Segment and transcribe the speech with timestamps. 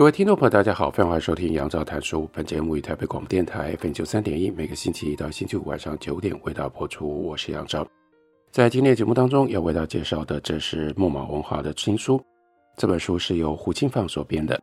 [0.00, 2.26] 各位听众朋友，大家好，欢迎收听杨照谈书。
[2.32, 7.22] 本节目以台北广播电台 FM 九三点一，每个星期一到星期五晚上九点为大家播出。
[7.22, 7.86] 我是杨照。
[8.50, 12.18] 在今天的节目当中，要为大家介绍的，这是木马文化的新书。
[12.78, 14.58] 这本书是由胡青放所编的，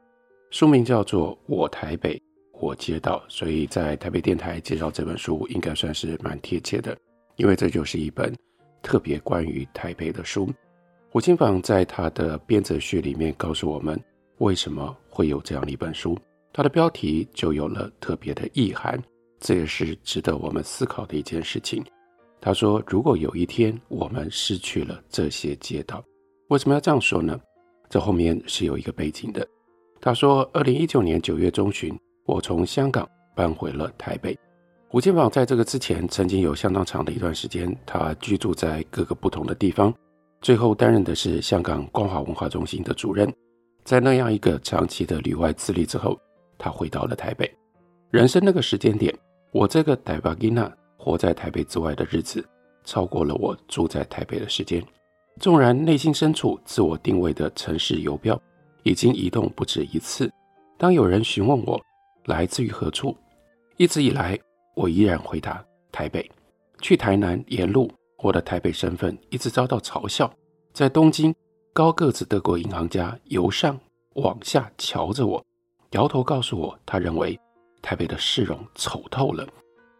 [0.49, 2.19] 书名叫做《我台北
[2.53, 6.97] 我街道》，所以在台北电台介绍这本书，应该算是蛮贴切的，
[7.35, 8.33] 因为这就是一本
[8.81, 10.49] 特别关于台北的书。
[11.11, 14.01] 胡青放在他的编者序里面告诉我们。
[14.39, 16.17] 为什么会有这样的一本书？
[16.53, 19.01] 它的标题就有了特别的意涵，
[19.39, 21.83] 这也是值得我们思考的一件事情。
[22.39, 26.03] 他说：“如果有一天我们失去了这些街道，
[26.49, 27.39] 为什么要这样说呢？
[27.89, 29.47] 这后面是有一个背景的。”
[29.99, 34.37] 他说：“二零一九年九月中旬，我从香港搬回了台北。
[34.87, 39.93] 胡青坊在这个之前曾经有相当长的一段时间，他居住在各个不同的地方，
[40.41, 43.31] 最后担任的是香港光华文化中心的主任。”
[43.87, 46.19] 在那样一个长期的旅外资历之后，
[46.57, 47.49] 他回到了台北。
[48.11, 49.17] 人生那个时间点，
[49.53, 52.45] 我这个台巴吉娜活在台北之外的日子，
[52.83, 54.83] 超过了我住在台北的时间。
[55.39, 58.37] 纵然内心深处自我定位的城市游标
[58.83, 60.29] 已经移动不止一次，
[60.77, 61.81] 当有人询问我
[62.25, 63.15] 来自于何处，
[63.77, 64.37] 一直以来
[64.75, 65.63] 我依然回答
[65.93, 66.29] 台北。
[66.81, 70.29] 去台南沿路，我的台北身份一直遭到嘲笑。
[70.73, 71.33] 在东京。
[71.77, 73.79] 高个子德国银行家由上
[74.15, 75.45] 往下瞧着我，
[75.91, 77.39] 摇头告诉我，他认为
[77.83, 79.47] 台北的市容丑透了。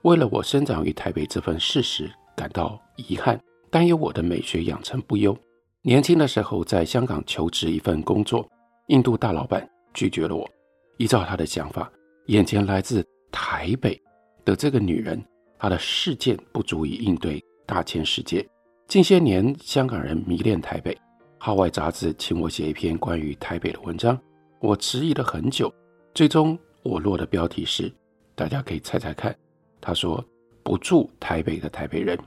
[0.02, 3.40] 为了我生长于台北这份事实感到遗憾，
[3.70, 5.38] 担忧我的美学养成不优。
[5.84, 8.50] 年轻的时候在香港求职一份工作，
[8.88, 10.50] 印度大老板拒绝了我。
[10.98, 11.88] 依照他的想法，
[12.26, 14.02] 眼前来自台北
[14.44, 15.24] 的这个女人，
[15.60, 18.44] 她的事件不足以应对大千世界。
[18.88, 20.98] 近些年，香港人迷恋台北。
[21.38, 24.20] 号外杂志请我写一篇关于台北的文章，
[24.60, 25.72] 我迟疑了很久，
[26.14, 27.92] 最终我落的标题是，
[28.36, 29.36] 大家可以猜猜看。
[29.80, 30.24] 他说
[30.64, 32.18] ：“不住台北的台北人，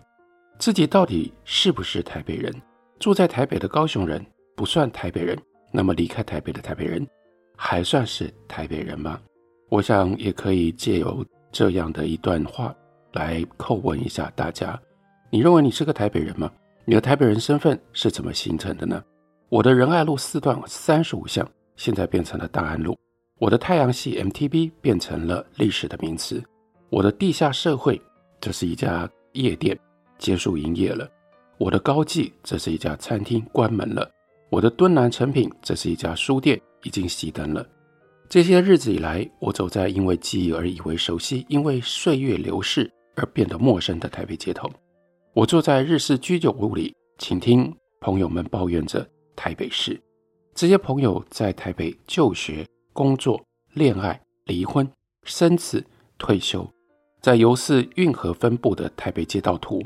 [0.59, 2.55] 自己到底是不是台北人？
[2.99, 5.37] 住在台北的高雄人不算台北人，
[5.73, 7.07] 那么离开台北的台北人
[7.57, 9.21] 还算是台北人吗？”
[9.69, 12.75] 我想也可以借由这样的一段话
[13.13, 14.81] 来叩问一下大家：
[15.31, 16.51] 你认为你是个台北人吗？
[16.91, 19.01] 你的台北人身份是怎么形成的呢？
[19.49, 22.99] 我的仁爱路四段三十五巷现在变成了大安路，
[23.39, 26.43] 我的太阳系 MTV 变成了历史的名词，
[26.89, 28.03] 我的地下社会
[28.41, 29.79] 这是一家夜店
[30.19, 31.09] 结束营业了，
[31.59, 34.11] 我的高记这是一家餐厅关门了，
[34.51, 37.65] 我的敦南成品这是一家书店已经熄灯了。
[38.29, 44.69] 这些日子以来，我走在因为记忆而以为熟悉，因为岁月流逝而变得陌生的台北街头。
[45.33, 50.01] 我坐在日式居酒屋里，倾听朋友们抱怨着台北市。
[50.57, 53.41] 这些朋友在台北就学、工作、
[53.75, 54.87] 恋爱、离婚、
[55.23, 55.87] 生子、
[56.19, 56.69] 退休，
[57.23, 59.81] 在由市运河分布的台北街道图，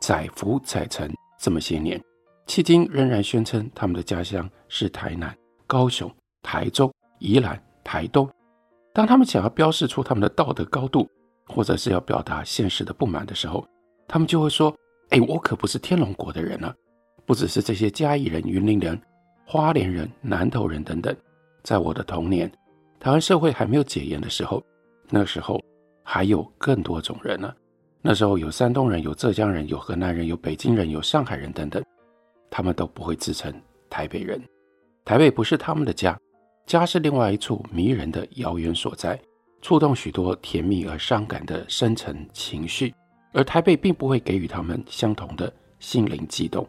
[0.00, 2.02] 载浮载沉这么些年，
[2.48, 5.32] 迄今仍然宣称他们的家乡是台南、
[5.64, 6.12] 高雄、
[6.42, 8.28] 台中、宜兰、台东。
[8.92, 11.08] 当他们想要标示出他们的道德高度，
[11.46, 13.64] 或者是要表达现实的不满的时候，
[14.12, 14.70] 他们就会说
[15.08, 16.74] ：“哎，我可不是天龙国的人啊！
[17.24, 19.00] 不只是这些嘉义人、云林人、
[19.46, 21.16] 花莲人、南投人等等。
[21.62, 22.52] 在我的童年，
[23.00, 24.62] 台湾社会还没有解严的时候，
[25.08, 25.58] 那时候
[26.02, 27.50] 还有更多种人呢、
[28.02, 31.82] 那时候有山东人、有浙江人、有河南人、有北京人、有上海人等等，
[32.50, 33.50] 他们都不会自称
[33.88, 34.38] 台北人。
[35.06, 36.20] 台北不是他们的家，
[36.66, 39.18] 家是另外一处迷人的遥远所在，
[39.62, 42.92] 触动许多甜蜜而伤感的深层情绪。”
[43.32, 46.68] 而台北并不会给予他们相同的心灵悸动。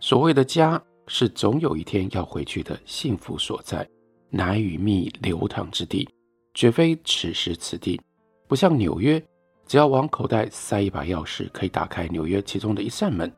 [0.00, 3.86] 所谓的家，是总有一天要回去的幸福所在，
[4.30, 6.08] 奶与蜜流淌之地，
[6.54, 8.00] 绝非此时此地。
[8.46, 9.22] 不像纽约，
[9.66, 13.32] 只要往口袋塞一把钥匙，可以打开纽约其中的一扇门。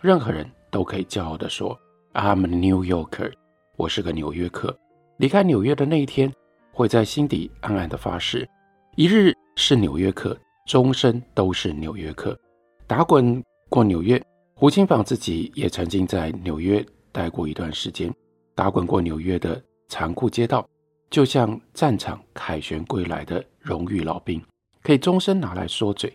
[0.00, 1.78] 任何人都可以骄傲地说
[2.12, 3.32] ：“I'm a New Yorker，
[3.76, 4.76] 我是个纽约客。”
[5.18, 6.32] 离开纽约的那一天，
[6.72, 8.48] 会在心底暗暗地发誓：
[8.96, 10.36] 一日是纽约客。
[10.66, 12.38] 终身都是纽约客，
[12.86, 14.22] 打滚过纽约。
[14.54, 18.12] 胡青坊自己也曾经在纽约待过一段时间，
[18.54, 20.68] 打滚过纽约的残酷街道，
[21.08, 24.40] 就像战场凯旋归来的荣誉老兵，
[24.82, 26.14] 可以终身拿来说嘴。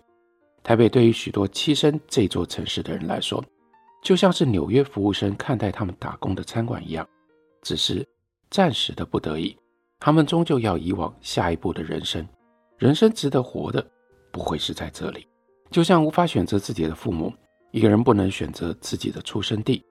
[0.64, 3.44] 台北对于许多栖身这座城市的人来说，
[4.04, 7.08] 就像是纽约服务生看待他们打工的餐馆一样，
[7.64, 8.08] 只是
[8.52, 9.58] 暂时的不得已，
[10.00, 12.24] 他们终究要以往下一步的人生。
[12.78, 13.84] 人生值得活的，
[14.36, 15.26] 不会是在这里。
[15.72, 17.34] 就像无法选择自己的父母，
[17.72, 19.82] 一个人不能选择自己的出生地。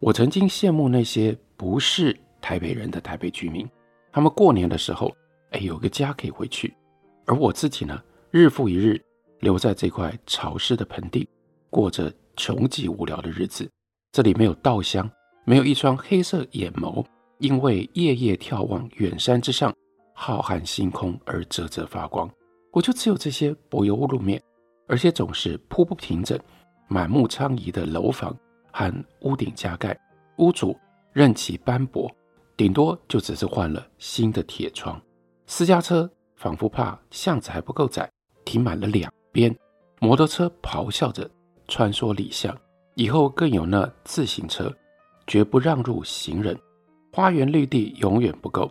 [0.00, 3.68] 我曾经羡慕那些不是台北人的台北居民，
[4.10, 5.14] 他们过年的时候，
[5.50, 6.74] 哎，有个家可以回去。
[7.26, 8.98] 而我自己呢，日复一日
[9.40, 11.28] 留在这块潮湿的盆地，
[11.68, 13.70] 过着穷极无聊的日子。
[14.12, 15.08] 这里没有稻香，
[15.44, 17.04] 没有一双黑色眼眸，
[17.38, 19.74] 因为夜夜眺望远山之上
[20.14, 22.28] 浩瀚星空而啧啧发光。
[22.72, 24.42] 我就只有这些柏油路面。
[24.86, 26.36] 而且总是铺不平整、
[26.88, 28.36] 满目疮痍的楼房
[28.72, 29.96] 和屋顶加盖，
[30.38, 30.76] 屋主
[31.12, 32.10] 任其斑驳，
[32.56, 35.00] 顶多就只是换了新的铁窗。
[35.46, 38.10] 私家车仿佛怕巷子还不够窄，
[38.44, 39.56] 停满了两边。
[40.00, 41.30] 摩托车咆哮着
[41.68, 42.52] 穿梭里巷，
[42.96, 44.74] 以后更有那自行车
[45.24, 46.58] 绝不让入行人。
[47.12, 48.68] 花园绿地永远不够。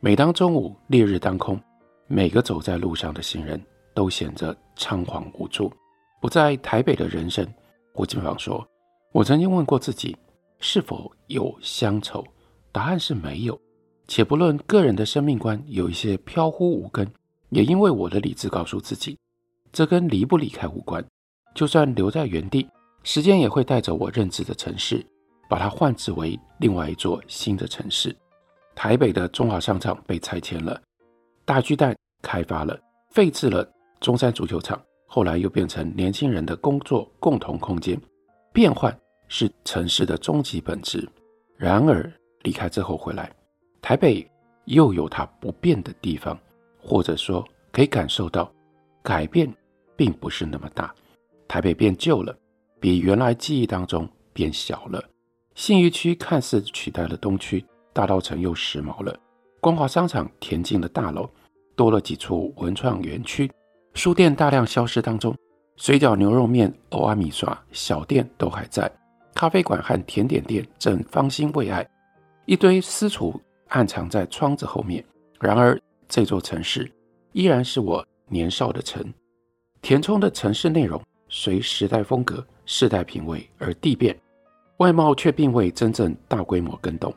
[0.00, 1.60] 每当中午烈日当空，
[2.08, 3.64] 每个走在路上的行人。
[3.98, 5.72] 都显得仓皇无助。
[6.20, 7.44] 不在台北的人生，
[7.92, 8.64] 胡金芳说
[9.10, 10.16] ：“我曾经问过自己，
[10.60, 12.24] 是否有乡愁？
[12.70, 13.60] 答案是没有。
[14.06, 17.10] 且不论个人的生命观有一些飘忽无根，
[17.48, 19.18] 也因为我的理智告诉自己，
[19.72, 21.04] 这跟离不离开无关。
[21.52, 22.68] 就算留在原地，
[23.02, 25.04] 时间也会带走我认知的城市，
[25.50, 28.16] 把它换置为另外一座新的城市。
[28.76, 30.80] 台北的中华商场被拆迁了，
[31.48, 32.78] 大巨蛋开发了，
[33.10, 33.66] 废置了。”
[34.02, 37.98] 中山足球场后来又变成年轻人的工作共同空间，
[38.52, 38.94] 变换
[39.28, 41.08] 是城市的终极本质。
[41.56, 42.12] 然而
[42.42, 43.32] 离开之后回来，
[43.80, 44.30] 台北
[44.66, 46.38] 又有它不变的地方，
[46.78, 47.42] 或者说
[47.72, 48.52] 可以感受到
[49.02, 49.50] 改变
[49.96, 50.94] 并不是那么大。
[51.48, 52.36] 台北变旧了，
[52.78, 55.02] 比原来记忆当中变小了。
[55.54, 59.18] 信义区看似取代了东区，大道城又时髦了。
[59.60, 61.28] 光华商场填进了大楼，
[61.78, 63.48] 多了几处文创园区。
[63.94, 65.32] 书店大量消失当中，
[65.76, 68.90] 水饺、牛肉面、欧阿米刷小店都还在，
[69.32, 71.88] 咖啡馆和甜点店正芳心未艾，
[72.46, 75.04] 一堆私厨暗藏在窗子后面。
[75.40, 76.90] 然而，这座城市
[77.30, 79.14] 依然是我年少的城，
[79.80, 84.18] 填充的城市内容随时代风格、世代品味而递变，
[84.78, 87.14] 外貌却并未真正大规模更动。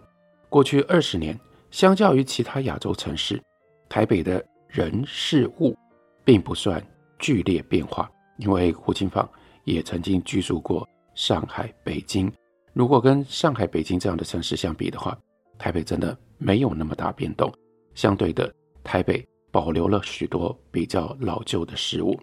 [0.49, 1.39] 过去二十年，
[1.71, 3.41] 相较于其他亚洲城市，
[3.89, 5.77] 台北的人事物。
[6.23, 6.79] 并不算
[7.17, 9.27] 剧烈变化，因为胡金芳
[9.63, 12.31] 也曾经居住过上海、北京。
[12.73, 15.17] 如果跟上海、北京这样的城市相比的话，
[15.57, 17.51] 台北真的没有那么大变动。
[17.95, 18.53] 相对的，
[18.83, 22.17] 台北保留了许多比较老旧的事物。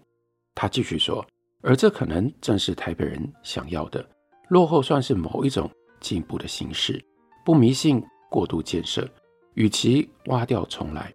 [0.55, 1.25] 他继续说，
[1.61, 4.03] 而这可能正是台北人想要的。
[4.47, 5.69] 落后算是某一种
[5.99, 7.03] 进步的形式，
[7.45, 9.07] 不迷信过度建设，
[9.53, 11.13] 与其挖掉重来，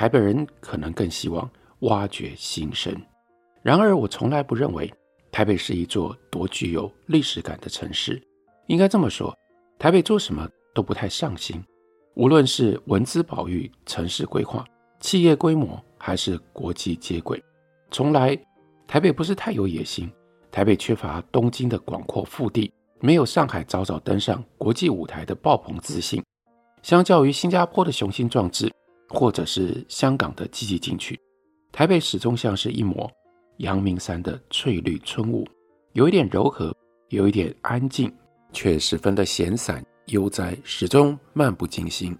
[0.00, 1.46] 台北人可能更希望。
[1.80, 2.90] 挖掘新生。
[3.62, 4.90] 然而，我从来不认为
[5.30, 8.18] 台北是一座多具有历史感的城市。
[8.66, 9.34] 应该这么说，
[9.78, 11.62] 台北做什么都不太上心，
[12.14, 14.64] 无论是文资保育、城市规划、
[15.00, 17.42] 企业规模，还是国际接轨，
[17.90, 18.34] 从来
[18.86, 20.10] 台北不是太有野心。
[20.50, 26.22] 台北缺乏东京的广阔腹地，没有上海早早登上国际舞台的爆棚自信。
[26.82, 28.70] 相较于新加坡的雄心壮志，
[29.10, 31.20] 或者是香港的积极进取。
[31.70, 33.10] 台北始终像是一抹
[33.58, 35.46] 阳明山的翠绿春雾，
[35.92, 36.74] 有一点柔和，
[37.10, 38.12] 有一点安静，
[38.52, 42.16] 却十分的闲散悠哉，始终漫不经心。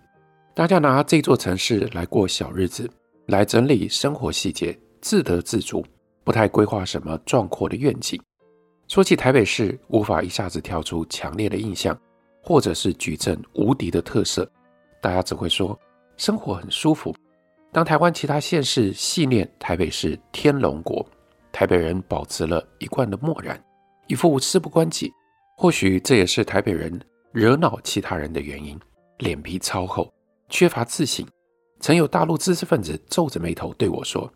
[0.55, 2.89] 大家拿这座城市来过小日子，
[3.27, 5.85] 来整理生活细节，自得自足，
[6.23, 8.21] 不太规划什么壮阔的愿景。
[8.89, 11.99] 说起台北市，无法一下子跳出强烈的印象，
[12.43, 14.51] 或者是举证无敌的特色，
[15.01, 15.79] 大家只会说
[16.21, 17.17] 生活很舒服。
[17.73, 21.05] 当台湾其他县市戏念台北是天龙国，
[21.51, 23.59] 台北人保持了一贯的漠然，
[24.07, 25.11] 一副事不关己。
[25.57, 27.01] 或许这也是台北人
[27.33, 28.79] 惹恼其他人的原因。
[29.21, 30.13] 脸皮超厚，
[30.51, 31.27] 缺乏自信。
[31.81, 34.31] 曾有大陆知识分子皱着眉头对我说：“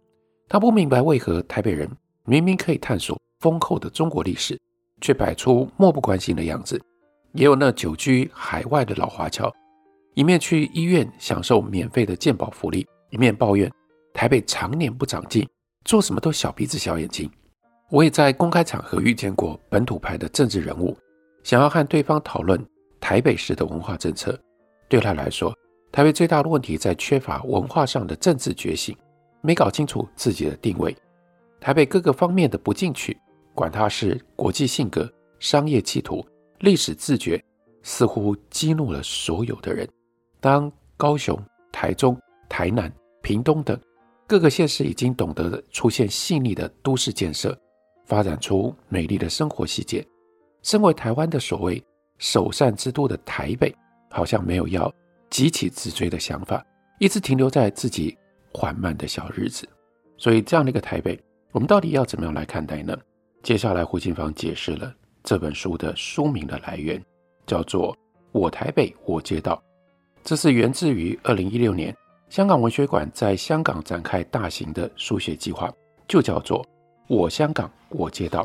[0.48, 1.86] 他不明白为何台北人
[2.24, 4.58] 明明可以探索丰厚的中国历史，
[5.02, 6.80] 却摆出漠不关心的样子。”
[7.32, 9.52] 也有那久居海外的老华侨，
[10.14, 12.86] 一面去医院享受免费的健保福利。
[13.10, 13.70] 一面抱怨
[14.12, 15.48] 台北常年不长进，
[15.84, 17.30] 做什么都小鼻子小眼睛。
[17.90, 20.96] 我也在公开场合遇见过本土派的政治人物，
[21.44, 22.60] 想要和对方讨论
[22.98, 24.36] 台北市的文化政策。
[24.88, 25.56] 对他来说，
[25.92, 28.96] 台北最大的问题在缺乏文化上的政治觉醒，
[29.42, 30.96] 没搞清楚自己的定位。
[31.60, 33.16] 台北各个方面的不进取，
[33.54, 36.26] 管他是国际性格、商业企图、
[36.58, 37.40] 历史自觉，
[37.82, 39.88] 似乎激怒了所有的人。
[40.44, 42.14] 当高雄、台中、
[42.50, 43.80] 台南、屏东等
[44.26, 47.58] 各个县市已经懂得出现细腻的都市建设，
[48.04, 50.06] 发展出美丽的生活细节，
[50.60, 51.82] 身为台湾的所谓
[52.18, 53.74] 首善之都的台北，
[54.10, 54.92] 好像没有要。
[55.30, 56.62] 急起直追的想法，
[56.98, 58.14] 一直停留在自己
[58.52, 59.66] 缓慢的小日子。
[60.18, 61.18] 所以，这样的一个台北，
[61.52, 62.94] 我们到底要怎么样来看待呢？
[63.42, 67.02] 接下来，胡金芳解释了这本书的书名的来源，
[67.46, 67.94] 叫做
[68.30, 69.54] 《我台北我街道》。
[70.24, 71.94] 这是源自于二零一六年
[72.30, 75.70] 香港文学馆在香港展开大型的书写计划，
[76.08, 76.64] 就叫做
[77.08, 78.42] 《我香港我街道》，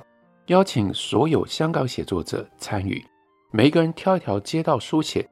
[0.47, 3.01] 邀请所有香港写作者参与，
[3.49, 5.27] 每一个人挑一条街道书写。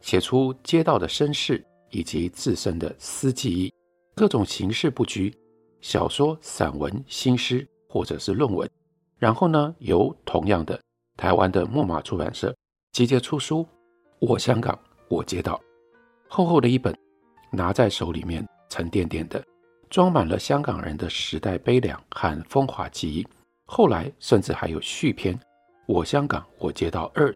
[0.00, 3.70] 写出街道的身世以及自身的私记忆，
[4.14, 5.36] 各种形式不拘，
[5.82, 8.66] 小说、散文、新诗或者是论文。
[9.18, 10.80] 然后呢，由同样的
[11.18, 12.56] 台湾的木马出版社
[12.92, 13.58] 集结出书
[14.20, 14.76] 《我香港
[15.08, 15.60] 我街道》，
[16.32, 16.96] 厚厚的一本，
[17.50, 19.44] 拿在手里面沉甸甸的，
[19.90, 23.26] 装满了香港人的时代悲凉和风华记忆。
[23.66, 25.34] 后来甚至还有续篇
[25.88, 27.32] 《我香港我街道二》，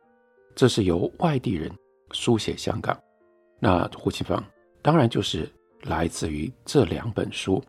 [0.54, 1.68] 这是由外地人。
[2.12, 2.96] 书写香港，
[3.58, 4.40] 那胡金芳
[4.80, 5.50] 当然就是
[5.82, 7.60] 来自于这两本书，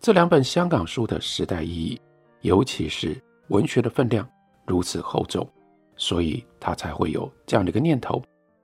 [0.00, 1.98] 这两本香港书的时代意义，
[2.42, 4.28] 尤其是文学的分量
[4.66, 5.48] 如此厚重，
[5.96, 8.22] 所以他才会有这样的一个念头，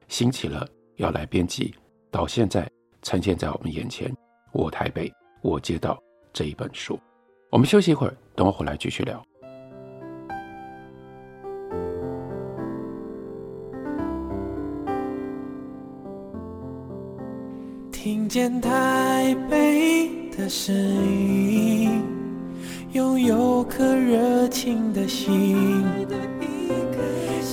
[0.09, 1.75] 兴起了要来编辑
[2.11, 2.69] 到现在
[3.03, 4.09] 呈现在我们眼前
[4.53, 5.11] 《我台北
[5.43, 5.95] 我街道》
[6.33, 6.99] 这一本书。
[7.51, 9.23] 我们休息一会儿，等我回来继续聊。
[17.93, 22.03] 听见台北的声音，
[22.93, 25.85] 拥有颗热情的心，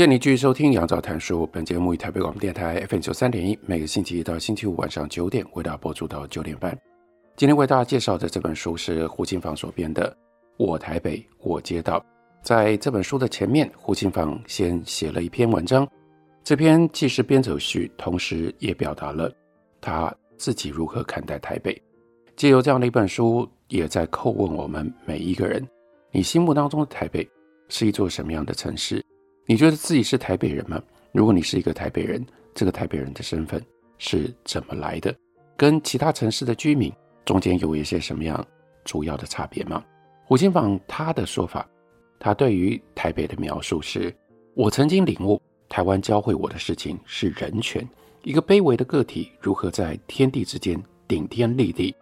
[0.00, 1.42] 谢您继续收听《杨照谈书》。
[1.48, 6.74] 本节目以台北广播电台 FM 九三点一，每个星期一到星期五晚上九点为大家播出到九点半。
[7.36, 10.10] 今天为大家介绍的这本书是胡金芳所编的
[10.56, 12.00] 《我台北我街道》。
[12.42, 15.86] 在这本书的前面，胡金芳先写了一篇文章，
[16.42, 19.30] 这篇既是编走序，同时也表达了
[19.82, 21.78] 他自己如何看待台北。
[22.36, 25.62] 借由这样的一本书，也在叩问我们每一个人：
[26.10, 27.28] 你心目当中的台北
[27.68, 29.04] 是一座什么样的城市？
[29.50, 30.80] 你觉得自己是台北人吗？
[31.10, 33.60] 如果你是一个台北人，这个台北人的身份
[33.98, 35.12] 是怎么来的？
[35.56, 36.92] 跟其他城市的居民
[37.24, 38.46] 中间有一些什么样
[38.84, 39.84] 主要的差别吗？
[40.24, 41.68] 胡金芳他的说法，
[42.16, 44.16] 他对于台北的描述是：
[44.54, 47.84] 我曾经领悟，台湾教会我的事情是人权，
[48.22, 51.92] 一个卑微的个体如何在天地之间顶天立地，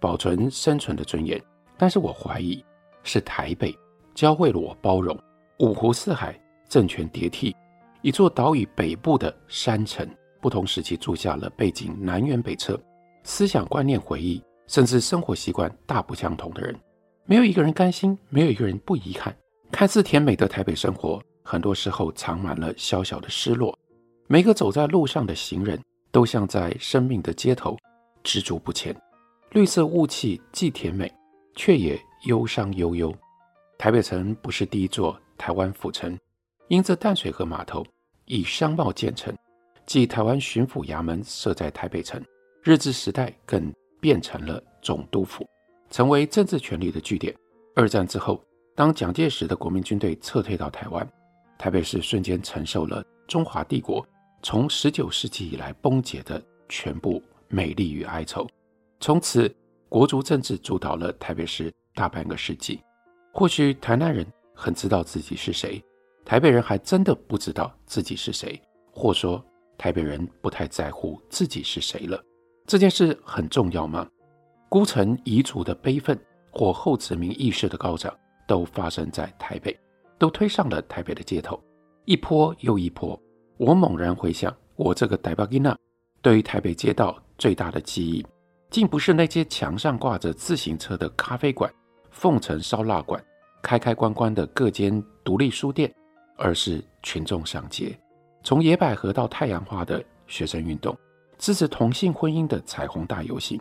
[0.00, 1.40] 保存生存的尊严。
[1.78, 2.64] 但是我怀疑，
[3.04, 3.72] 是台北
[4.12, 5.16] 教会了我包容，
[5.60, 6.36] 五湖四海。
[6.68, 7.54] 政权迭替，
[8.02, 10.08] 一座岛屿北部的山城，
[10.40, 12.80] 不同时期住下了背景南辕北辙、
[13.22, 16.74] 思想观念、回忆，甚至生活习惯大不相同的人。
[17.24, 19.34] 没有一个人甘心，没有一个人不遗憾。
[19.72, 23.76] 看似甜美的台北生活，很多时候藏满了小小的失落。
[24.28, 25.80] 每个走在路上的行人，
[26.12, 27.76] 都像在生命的街头
[28.22, 28.94] 踟躅不前。
[29.50, 31.12] 绿色雾气既甜美，
[31.56, 33.12] 却也忧伤悠悠。
[33.78, 36.16] 台北城不是第一座台湾府城。
[36.68, 37.84] 因这淡水河码头
[38.24, 39.32] 以商贸建成，
[39.86, 42.20] 继台湾巡抚衙门设在台北城，
[42.62, 45.48] 日治时代更变成了总督府，
[45.90, 47.32] 成为政治权力的据点。
[47.76, 48.42] 二战之后，
[48.74, 51.08] 当蒋介石的国民军队撤退到台湾，
[51.56, 54.04] 台北市瞬间承受了中华帝国
[54.42, 58.44] 从十九世纪以来崩解的全部美丽与哀愁。
[58.98, 59.54] 从此，
[59.88, 62.80] 国族政治主导了台北市大半个世纪。
[63.32, 65.80] 或许台南人很知道自己是谁。
[66.26, 69.42] 台北人还真的不知道自己是谁，或说
[69.78, 72.20] 台北人不太在乎自己是谁了。
[72.66, 74.04] 这件事很重要吗？
[74.68, 76.18] 孤城遗族的悲愤
[76.50, 78.12] 或后殖民意识的高涨，
[78.48, 79.78] 都发生在台北，
[80.18, 81.62] 都推上了台北的街头，
[82.06, 83.16] 一波又一波。
[83.56, 85.76] 我猛然回想我这个台北囡
[86.20, 88.26] 对于台北街道最大的记忆，
[88.68, 91.72] 竟不是那些墙上挂着自行车的咖啡馆、
[92.10, 93.24] 凤城烧腊馆、
[93.62, 95.94] 开开关关的各间独立书店，
[96.36, 97.98] 而是群众上街，
[98.42, 100.96] 从野百合到太阳花的学生运动，
[101.38, 103.60] 支持同性婚姻的彩虹大游行，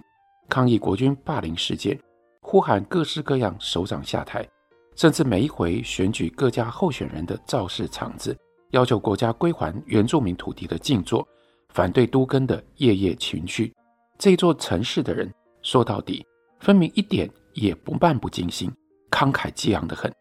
[0.49, 1.99] 抗议国军霸凌事件，
[2.41, 4.47] 呼喊各式各样首长下台，
[4.95, 8.37] 甚至每一回选举各家候选人的造势场子，
[8.71, 11.27] 要求国家归还原住民土地的静坐，
[11.69, 13.73] 反对都更的夜夜群聚。
[14.17, 16.25] 这座城市的人说到底，
[16.59, 18.71] 分明一点也不漫不经心，
[19.11, 20.13] 慷慨激昂的很。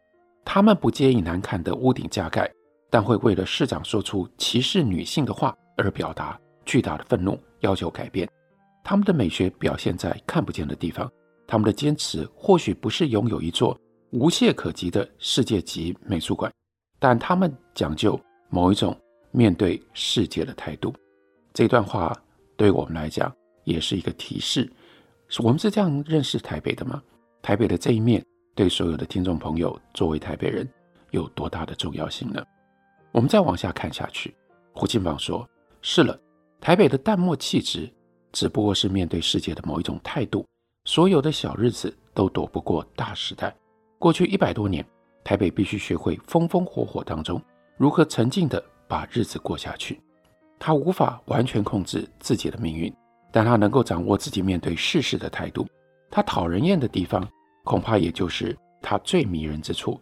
[0.45, 2.51] 他们不介意难看的屋顶加盖，
[2.91, 8.29] 但会为了市长说出歧视女性的话而表达巨大的愤怒，要求改变。
[8.85, 11.11] 他们的美学表现在看不见的地方，
[11.47, 13.79] 他们的坚持或许不是拥有一座
[14.11, 16.53] 无懈可击的世界级美术馆，
[16.99, 18.21] 但他们讲究
[18.51, 18.95] 某一种
[19.31, 20.95] 面对世界的态度。
[21.53, 22.15] 这段话
[22.57, 23.35] 对我们来讲
[23.65, 24.71] 也是一个提示：
[25.39, 27.03] 我们是这样认识台北的吗？
[27.43, 28.25] 台北的这一面
[28.55, 30.69] 对所有的听众朋友，作为台北人
[31.11, 32.41] 有多大的重要性呢？
[33.11, 34.33] 我们再往下看下去，
[34.73, 35.49] 胡金榜说
[35.83, 36.17] ：“是了，
[36.61, 37.93] 台北的淡漠气质，
[38.31, 40.47] 只不过是面对世界的某一种态度。
[40.85, 43.53] 所有的小日子都躲不过大时代。
[43.99, 44.87] 过去一百多年，
[45.25, 47.43] 台北必须学会风风火火当中
[47.77, 50.01] 如何沉静地把日子过下去。
[50.61, 52.95] 他无法完全控制自己的命运，
[53.33, 55.67] 但他能够掌握自己面对世事的态度。
[56.09, 57.29] 他讨人厌的地方，
[57.65, 60.01] 恐怕也就是他最迷人之处。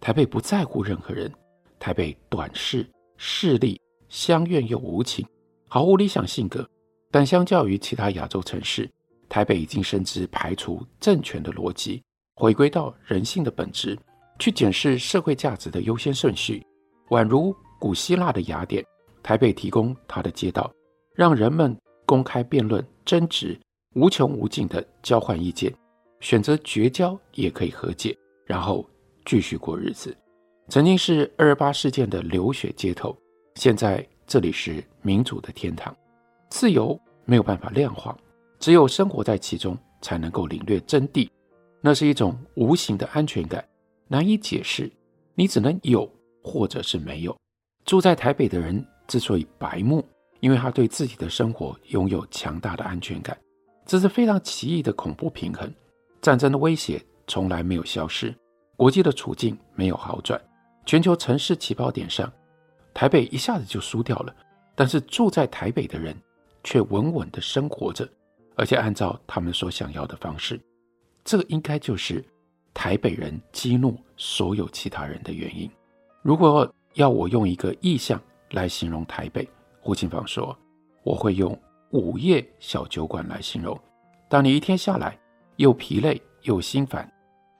[0.00, 1.32] 台北不在乎任何人。”
[1.78, 5.26] 台北短视、势利、乡愿又无情，
[5.66, 6.64] 毫无理想性格。
[7.10, 8.88] 但相较于其他亚洲城市，
[9.28, 12.00] 台北已经深知排除政权的逻辑，
[12.36, 13.98] 回归到人性的本质，
[14.38, 16.64] 去检视社会价值的优先顺序。
[17.08, 18.84] 宛如古希腊的雅典，
[19.20, 20.72] 台北提供它的街道，
[21.16, 23.58] 让人们公开辩论、争执，
[23.96, 25.74] 无穷无尽地交换意见，
[26.22, 28.88] 选择绝交也可以和解，然后
[29.24, 30.16] 继续过日子。
[30.68, 33.14] 曾经是二二八事件的流血街头，
[33.56, 35.94] 现在这里是民主的天堂。
[36.48, 38.16] 自由没有办法量化，
[38.60, 41.28] 只有生活在其中才能够领略真谛。
[41.80, 43.62] 那是一种无形的安全感，
[44.06, 44.88] 难以解释。
[45.34, 46.08] 你只能有，
[46.40, 47.36] 或者是没有。
[47.84, 50.04] 住在台北的人之所以白目，
[50.38, 53.36] 因为他对自己的生活拥有强大的安全感。
[53.84, 55.68] 这是非常奇异的恐怖平衡。
[56.22, 58.34] 战争的威胁从来没有消失，
[58.76, 60.40] 国际的处境没有好转。
[60.86, 62.32] 全球城市起跑点上，
[62.94, 64.34] 台北一下子就输掉了。
[64.74, 66.16] 但是住在台北的人
[66.64, 68.08] 却稳稳地生活着，
[68.56, 70.58] 而且按照他们所想要的方式。
[71.24, 72.24] 这应该就是
[72.72, 75.70] 台北人激怒所有其他人的原因。
[76.22, 78.20] 如果要我用一个意象
[78.52, 79.48] 来形容台北，
[79.80, 80.56] 胡金芳说，
[81.02, 81.56] 我会用
[81.90, 83.78] 午夜小酒馆来形容。
[84.28, 85.18] 当你一天下来
[85.56, 87.10] 又疲累又心烦，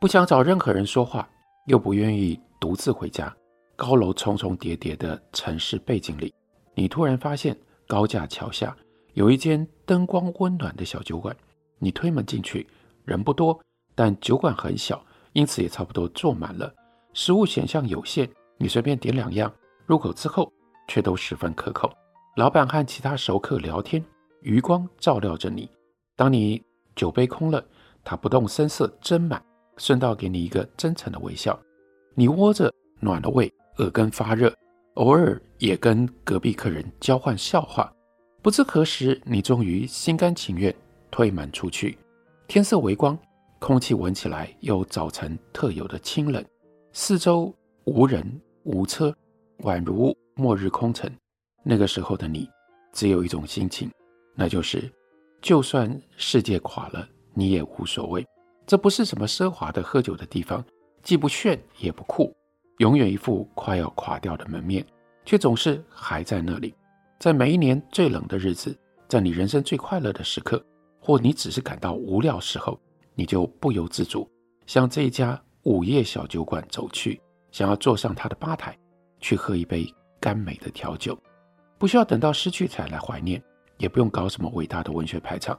[0.00, 1.28] 不想找任何人说话，
[1.66, 2.40] 又不愿意。
[2.60, 3.36] 独自回家，
[3.74, 6.32] 高楼重重叠叠的城市背景里，
[6.76, 8.76] 你突然发现高架桥下
[9.14, 11.36] 有一间灯光温暖的小酒馆。
[11.80, 12.64] 你推门进去，
[13.04, 13.60] 人不多，
[13.96, 16.72] 但酒馆很小，因此也差不多坐满了。
[17.14, 19.52] 食物选项有限，你随便点两样，
[19.86, 20.48] 入口之后
[20.86, 21.92] 却都十分可口。
[22.36, 24.00] 老板和其他熟客聊天，
[24.42, 25.68] 余光照料着你。
[26.14, 26.62] 当你
[26.94, 27.60] 酒杯空了，
[28.04, 29.42] 他不动声色斟满，
[29.76, 31.58] 顺道给你一个真诚的微笑。
[32.14, 34.52] 你窝着暖了胃，耳根发热，
[34.94, 37.92] 偶尔也跟隔壁客人交换笑话。
[38.42, 40.74] 不知何时，你终于心甘情愿
[41.10, 41.96] 推门出去。
[42.48, 43.16] 天色微光，
[43.58, 46.44] 空气闻起来有早晨特有的清冷。
[46.92, 49.14] 四周无人无车，
[49.60, 51.10] 宛如末日空城。
[51.62, 52.50] 那个时候的你，
[52.92, 53.90] 只有一种心情，
[54.34, 54.90] 那就是
[55.40, 58.26] 就算世界垮了，你也无所谓。
[58.66, 60.64] 这不是什么奢华的喝酒的地方。
[61.02, 62.32] 既不炫也不酷，
[62.78, 64.86] 永远一副快要垮掉的门面，
[65.24, 66.72] 却总是还在那里。
[67.18, 70.64] 在每一年最冷的日子，在你人生最快乐的时刻，
[71.00, 72.78] 或你只是感到无聊时候，
[73.16, 74.30] 你就不由自主
[74.64, 78.78] 向这一家午夜小酒馆走去，想要坐上他的吧台，
[79.18, 81.18] 去喝一杯甘美的调酒。
[81.78, 83.42] 不需要等到失去才来怀念，
[83.76, 85.58] 也不用搞什么伟大的文学排场。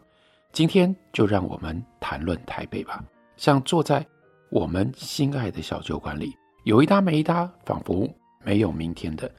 [0.54, 3.04] 今天就让我们谈论台北吧，
[3.38, 4.06] 像坐在。
[4.52, 6.32] 我们心爱的小酒馆里，
[6.63, 8.08] 有一搭没一搭，仿佛
[8.44, 9.30] 没有明天的，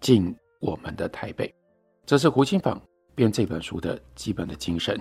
[0.00, 1.54] 敬我们的台北。
[2.04, 2.82] 这是胡金芳
[3.14, 5.00] 编这本书的基本的精神。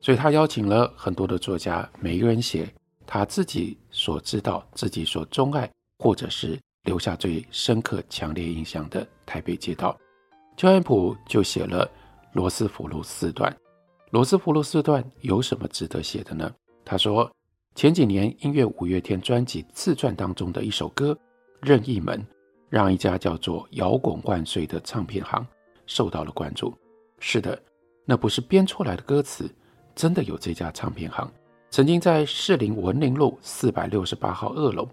[0.00, 2.68] 所以他邀请了很多的作家，每一个人写
[3.06, 9.96] 他自己所知道、自己所钟爱，或者是留下最深刻、强烈印象的台北街道。
[10.56, 11.86] 焦元溥就写了
[12.32, 13.48] 《罗斯福路四段》。
[14.12, 16.54] 《罗斯福路四段》有什么值得写的呢？
[16.84, 17.34] 他说，
[17.74, 21.14] 前几年音乐五月天专辑自传当中的一首歌
[21.62, 22.18] 《任意门》，
[22.68, 25.46] 让一家叫做“摇滚万岁”的唱片行
[25.86, 26.74] 受到了关注。
[27.20, 27.58] 是的，
[28.04, 29.50] 那不是编出来的歌词，
[29.94, 31.32] 真的有这家唱片行，
[31.70, 34.86] 曾经在士林文林路四百六十八号二楼，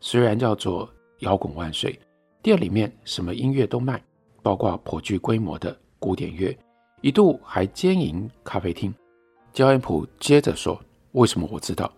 [0.00, 0.90] 虽然叫做
[1.22, 1.96] “摇滚万岁”，
[2.42, 4.02] 店里面什么音乐都卖。
[4.42, 6.54] 包括颇具规模的古典乐，
[7.04, 8.90] 一度还兼营咖啡厅。
[9.52, 10.80] 焦恩普接着说
[11.12, 11.92] ：“为什么我知道？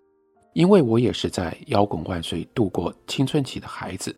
[0.53, 4.13] 因为我也是在摇滚万岁度过青春期的孩子，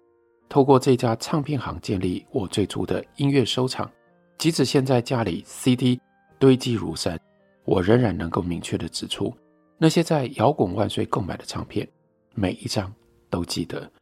[0.48, 3.86] 透过这家唱片行建立我最初的音乐收藏。
[4.38, 6.00] 即使现在家里 CD
[6.38, 7.20] 堆积如山，
[7.66, 9.30] 我仍然能够明确地指出
[9.76, 11.86] 那些在摇滚万岁购买的唱片，
[12.34, 12.90] 每一张
[13.28, 13.92] 都记得，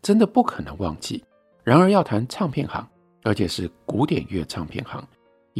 [0.00, 1.22] 真的不可能忘记。
[1.62, 2.88] 然而要谈唱片行。”
[3.22, 5.06] 而且是古典乐唱片行，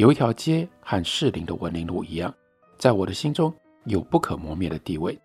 [0.00, 2.34] 有一条街和士林的文林路一样，
[2.78, 5.18] 在我的心中有不可磨灭的地位。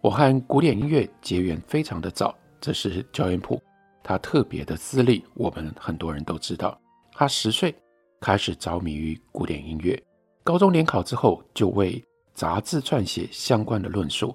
[0.00, 3.60] 我和古典音乐结缘非常的早，这是焦元溥
[4.04, 6.80] 他特别的资历，我们很多人都知道。
[7.12, 7.74] 他十岁
[8.20, 10.00] 开始着迷于古典音乐，
[10.44, 12.00] 高中联考之后就为
[12.32, 14.32] 杂志撰写相关的论述。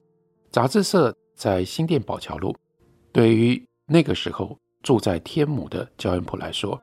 [0.52, 2.54] 杂志社在新店宝桥路，
[3.14, 6.78] 对于那个时候住在天母的焦元溥来说。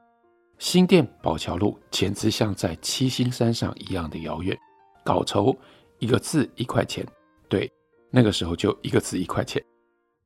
[0.62, 4.56] 新店宝桥路简直像在七星山上一样的遥远。
[5.02, 5.54] 稿酬
[5.98, 7.04] 一个字一块钱，
[7.48, 7.68] 对，
[8.12, 9.60] 那个时候就一个字一块钱。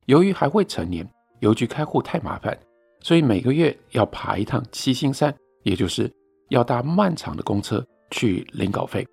[0.05, 1.03] 由于还未成年，
[1.39, 2.55] 邮局开户太麻烦，
[3.01, 6.07] 所以每个月要爬一趟七星山，也就是
[6.49, 9.03] 要搭漫长的公车去领稿费，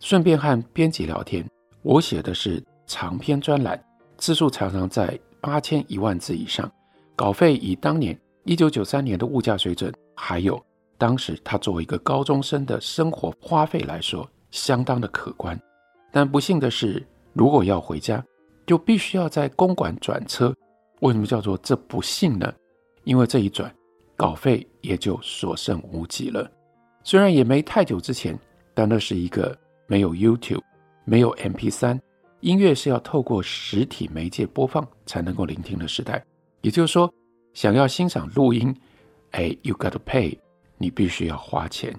[0.00, 1.48] 顺便和编辑聊天。
[1.82, 3.80] 我写的是长篇专栏，
[4.16, 6.68] 字数常常在八千一万字以上，
[7.14, 9.94] 稿费以当年一九九三年的物价水准。
[10.14, 10.64] 还有，
[10.96, 15.60] 当时他作为一个高中生的生活花费来说，相当的可观。
[16.12, 18.24] 但不幸的是，如果要回家，
[18.66, 20.54] 就必须要在公馆转车。
[21.00, 22.52] 为什么叫做这不幸呢？
[23.02, 23.74] 因为这一转，
[24.16, 26.50] 稿费也就所剩无几了。
[27.02, 28.38] 虽然也没太久之前，
[28.72, 30.62] 但那是一个没有 YouTube、
[31.04, 32.00] 没有 MP3，
[32.40, 36.24] 音乐是要透过实体媒介播放才能够聆听的时代。
[36.62, 37.12] 也就是说，
[37.52, 38.74] 想要欣赏录音。
[39.34, 40.38] 哎，you gotta pay，
[40.78, 41.92] 你必须要花钱。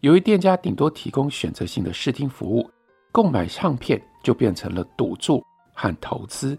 [0.00, 2.68] 由于店家顶多提供选择性的试听服务，
[3.12, 5.40] 购买唱片就变成了赌注
[5.72, 6.58] 和投资。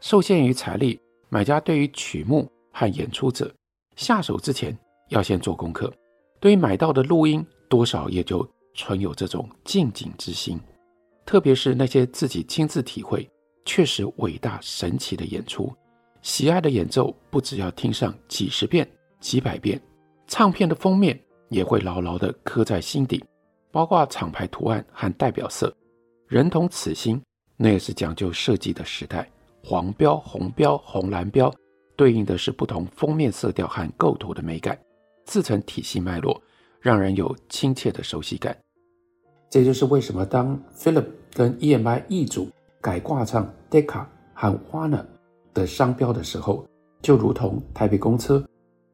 [0.00, 3.54] 受限于财力，买家对于曲目和演出者
[3.96, 4.76] 下手之前
[5.10, 5.92] 要先做功课。
[6.40, 10.58] 对于买到的录音，多少也就存有这种敬景之心。
[11.26, 13.28] 特别是那些自己亲自体会、
[13.66, 15.70] 确实伟大神奇的演出，
[16.22, 18.88] 喜爱的演奏不只要听上几十遍。
[19.20, 19.80] 几百遍，
[20.26, 23.24] 唱片的封面也会牢牢地刻在心底，
[23.70, 25.74] 包括厂牌图案和代表色。
[26.28, 27.20] 人同此心，
[27.56, 29.28] 那也是讲究设计的时代。
[29.64, 31.52] 黄标、红标、红蓝标，
[31.96, 34.78] 对应的是不同封面色调和构图的美感，
[35.24, 36.40] 自成体系脉络，
[36.80, 38.56] 让人有亲切的熟悉感。
[39.50, 42.48] 这就是为什么当 Philip 跟 EMI 易主
[42.80, 45.04] 改挂上 Decca 和 Warner
[45.52, 46.64] 的商标的时候，
[47.02, 48.44] 就如同台北公车。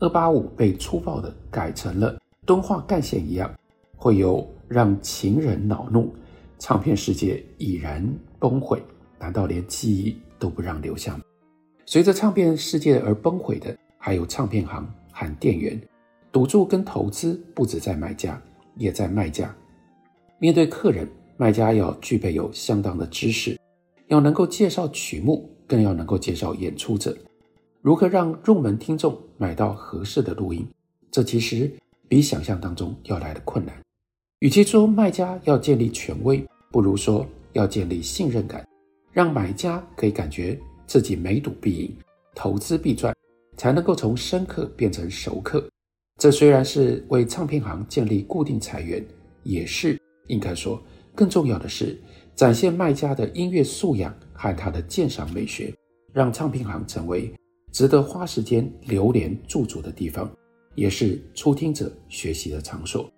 [0.02, 3.48] 二八五被粗暴地改成了敦化干线一样，
[3.94, 6.12] 会有让情人恼怒，
[6.58, 8.04] 唱片世界已然
[8.40, 8.82] 崩毁。
[9.16, 11.22] 难道连记忆都不让留下吗？
[11.86, 15.80] 随着唱片世界而崩毁的，还有唱片行和店员。
[16.32, 18.42] 赌注跟投资不止在买家，
[18.74, 19.54] 也在卖家。
[20.40, 23.56] 面对客人，卖家要具备有相当的知识，
[24.08, 27.16] 要能够介绍曲目，更要能够介绍演出者。
[27.82, 30.64] 如何让入门听众买到合适的录音？
[31.10, 31.68] 这其实
[32.06, 33.76] 比想象当中要来的困难。
[34.38, 38.64] 与其说卖家要建立权威，不如说要建立信任感，
[39.10, 41.96] 让买家可以感觉自己每赌必赢，
[42.36, 43.12] 投资必赚，
[43.56, 45.68] 才能够从生客变成熟客。
[46.20, 49.04] 这虽然是为唱片行建立固定财源，
[49.42, 50.80] 也是应该说
[51.16, 52.00] 更重要的是
[52.36, 55.74] 展现卖家的音乐素养和他的鉴赏美学，
[56.12, 57.34] 让唱片行成为。
[57.72, 60.30] 值得花时间流连驻足的地方，
[60.74, 63.10] 也是初听者学习的场所。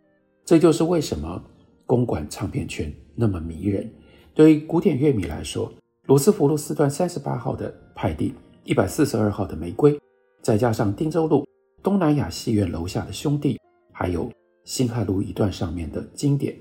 [0.44, 1.42] 这就是为什么
[1.84, 3.92] 公馆唱片圈那么迷人。
[4.32, 5.72] 对于古典乐迷来说，
[6.06, 8.32] 罗斯福路四段三十八号的派蒂，
[8.64, 9.98] 一百四十二号的玫瑰，
[10.40, 11.44] 再加上汀州路
[11.82, 13.58] 东南亚戏院楼下的兄弟，
[13.92, 14.30] 还有
[14.64, 16.56] 辛亥路一段上面的经典，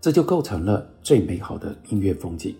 [0.00, 2.54] 这就构成了最美好的音乐风景。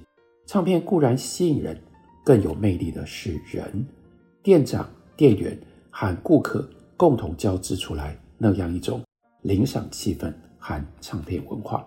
[0.47, 1.81] 唱片固然吸引人，
[2.25, 3.87] 更有魅力的是人。
[4.45, 9.03] 店长、店员和顾客共同交织出来那样一种
[9.41, 11.83] 临场气氛和唱片文化。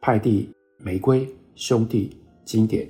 [0.00, 2.88] 派蒂、玫瑰、兄弟、经典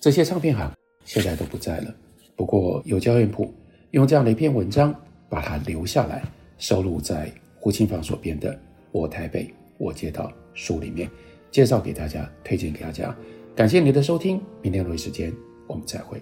[0.00, 0.68] 这些唱片行
[1.04, 1.94] 现在都不在了。
[2.34, 3.48] 不过有焦元溥
[3.92, 4.92] 用这样的一篇文章
[5.28, 6.24] 把它留下来，
[6.58, 8.52] 收录在胡青坊所编的
[8.90, 11.08] 《我台北我街道》书里面，
[11.52, 13.16] 介绍给大家，推荐给大家。
[13.54, 15.32] 感谢您的收听，明天同一时间
[15.68, 16.20] 我们再会。